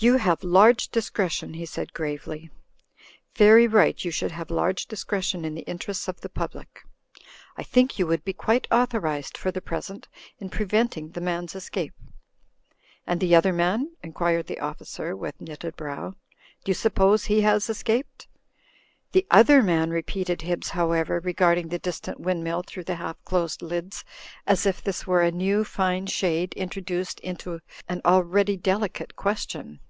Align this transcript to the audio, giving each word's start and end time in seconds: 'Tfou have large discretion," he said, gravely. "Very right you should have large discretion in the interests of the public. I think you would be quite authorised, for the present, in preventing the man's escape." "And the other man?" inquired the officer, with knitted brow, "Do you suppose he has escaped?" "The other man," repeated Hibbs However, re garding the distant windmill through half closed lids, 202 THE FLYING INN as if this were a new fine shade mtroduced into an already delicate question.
'Tfou 0.00 0.16
have 0.20 0.44
large 0.44 0.90
discretion," 0.90 1.54
he 1.54 1.66
said, 1.66 1.92
gravely. 1.92 2.48
"Very 3.34 3.66
right 3.66 4.04
you 4.04 4.12
should 4.12 4.30
have 4.30 4.48
large 4.48 4.86
discretion 4.86 5.44
in 5.44 5.56
the 5.56 5.62
interests 5.66 6.06
of 6.06 6.20
the 6.20 6.28
public. 6.28 6.84
I 7.56 7.64
think 7.64 7.98
you 7.98 8.06
would 8.06 8.22
be 8.24 8.32
quite 8.32 8.68
authorised, 8.70 9.36
for 9.36 9.50
the 9.50 9.60
present, 9.60 10.06
in 10.38 10.50
preventing 10.50 11.08
the 11.10 11.20
man's 11.20 11.56
escape." 11.56 11.94
"And 13.08 13.18
the 13.18 13.34
other 13.34 13.52
man?" 13.52 13.90
inquired 14.00 14.46
the 14.46 14.60
officer, 14.60 15.16
with 15.16 15.40
knitted 15.40 15.74
brow, 15.74 16.10
"Do 16.62 16.70
you 16.70 16.74
suppose 16.74 17.24
he 17.24 17.40
has 17.40 17.68
escaped?" 17.68 18.28
"The 19.10 19.26
other 19.32 19.64
man," 19.64 19.90
repeated 19.90 20.42
Hibbs 20.42 20.68
However, 20.68 21.18
re 21.18 21.32
garding 21.32 21.70
the 21.70 21.78
distant 21.80 22.20
windmill 22.20 22.62
through 22.64 22.84
half 22.86 23.16
closed 23.24 23.62
lids, 23.62 24.04
202 24.04 24.04
THE 24.04 24.12
FLYING 24.14 24.42
INN 24.46 24.52
as 24.52 24.66
if 24.66 24.80
this 24.84 25.06
were 25.08 25.22
a 25.22 25.32
new 25.32 25.64
fine 25.64 26.06
shade 26.06 26.54
mtroduced 26.56 27.18
into 27.18 27.58
an 27.88 28.00
already 28.04 28.56
delicate 28.56 29.16
question. 29.16 29.80